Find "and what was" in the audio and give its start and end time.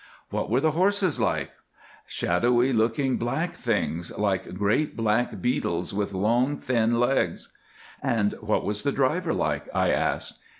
8.01-8.81